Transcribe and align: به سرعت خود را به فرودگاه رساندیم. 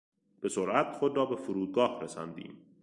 به 0.41 0.49
سرعت 0.49 0.91
خود 0.95 1.17
را 1.17 1.25
به 1.25 1.35
فرودگاه 1.35 1.99
رساندیم. 2.03 2.57